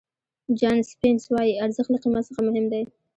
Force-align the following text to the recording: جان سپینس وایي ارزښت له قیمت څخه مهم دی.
جان 0.59 0.77
سپینس 0.91 1.23
وایي 1.33 1.53
ارزښت 1.65 1.89
له 1.91 1.97
قیمت 2.03 2.23
څخه 2.29 2.41
مهم 2.47 2.65
دی. 2.71 2.83